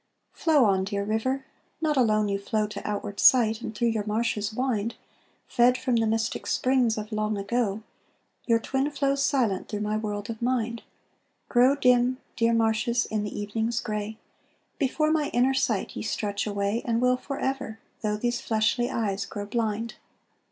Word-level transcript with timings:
Flow 0.33 0.65
on, 0.65 0.83
dear 0.83 1.03
river! 1.03 1.45
not 1.79 1.95
alone 1.95 2.27
you 2.27 2.39
flow 2.39 2.65
To 2.65 2.81
outward 2.89 3.19
sight, 3.19 3.61
and 3.61 3.75
through 3.75 3.89
your 3.89 4.03
marshes 4.07 4.51
wind; 4.51 4.95
Fed 5.47 5.77
from 5.77 5.97
the 5.97 6.07
mystic 6.07 6.47
springs 6.47 6.97
of 6.97 7.11
long 7.11 7.37
ago, 7.37 7.83
Your 8.47 8.57
twin 8.57 8.89
flows 8.89 9.21
silent 9.21 9.69
through 9.69 9.81
my 9.81 9.97
world 9.97 10.27
of 10.31 10.41
mind: 10.41 10.81
Grow 11.49 11.75
dim, 11.75 12.17
dear 12.35 12.51
marshes, 12.55 13.05
in 13.05 13.23
the 13.23 13.39
evening's 13.39 13.79
gray! 13.79 14.17
Before 14.79 15.11
my 15.11 15.29
inner 15.35 15.53
sight 15.53 15.95
ye 15.95 16.01
stretch 16.01 16.47
away, 16.47 16.81
And 16.83 16.99
will 16.99 17.15
forever, 17.15 17.77
though 18.01 18.17
these 18.17 18.41
fleshly 18.41 18.89
eyes 18.89 19.27
grow 19.27 19.45
blind. 19.45 19.97